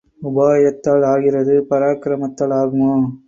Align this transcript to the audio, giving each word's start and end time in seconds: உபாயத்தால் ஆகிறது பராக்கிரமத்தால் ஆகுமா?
உபாயத்தால் 0.21 1.03
ஆகிறது 1.09 1.55
பராக்கிரமத்தால் 1.69 2.55
ஆகுமா? 2.61 2.91